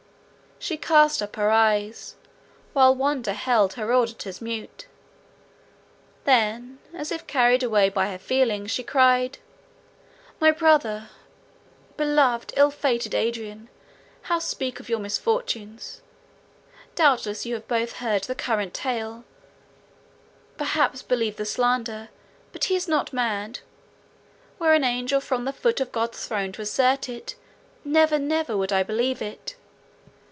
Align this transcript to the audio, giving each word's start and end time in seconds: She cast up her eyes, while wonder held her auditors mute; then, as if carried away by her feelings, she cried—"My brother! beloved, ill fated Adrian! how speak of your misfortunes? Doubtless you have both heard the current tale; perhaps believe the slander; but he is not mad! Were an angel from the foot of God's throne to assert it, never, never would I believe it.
She 0.63 0.77
cast 0.77 1.23
up 1.23 1.37
her 1.37 1.49
eyes, 1.49 2.15
while 2.73 2.93
wonder 2.93 3.33
held 3.33 3.73
her 3.73 3.91
auditors 3.91 4.41
mute; 4.41 4.85
then, 6.23 6.77
as 6.93 7.11
if 7.11 7.25
carried 7.25 7.63
away 7.63 7.89
by 7.89 8.11
her 8.11 8.19
feelings, 8.19 8.69
she 8.69 8.83
cried—"My 8.83 10.51
brother! 10.51 11.09
beloved, 11.97 12.53
ill 12.55 12.69
fated 12.69 13.15
Adrian! 13.15 13.69
how 14.29 14.37
speak 14.37 14.79
of 14.79 14.87
your 14.87 14.99
misfortunes? 14.99 16.03
Doubtless 16.93 17.43
you 17.43 17.55
have 17.55 17.67
both 17.67 17.93
heard 17.93 18.25
the 18.25 18.35
current 18.35 18.75
tale; 18.75 19.23
perhaps 20.57 21.01
believe 21.01 21.37
the 21.37 21.43
slander; 21.45 22.09
but 22.51 22.65
he 22.65 22.75
is 22.75 22.87
not 22.87 23.11
mad! 23.11 23.61
Were 24.59 24.75
an 24.75 24.83
angel 24.83 25.21
from 25.21 25.45
the 25.45 25.53
foot 25.53 25.81
of 25.81 25.91
God's 25.91 26.27
throne 26.27 26.51
to 26.51 26.61
assert 26.61 27.09
it, 27.09 27.33
never, 27.83 28.19
never 28.19 28.55
would 28.55 28.71
I 28.71 28.83
believe 28.83 29.23
it. 29.23 29.55